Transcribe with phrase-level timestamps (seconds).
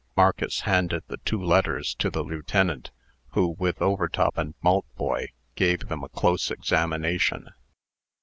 [0.17, 2.89] Marcus handed the two letters to the lieutenant,
[3.33, 7.49] who, with Overtop and Maltboy, gave them a close examination.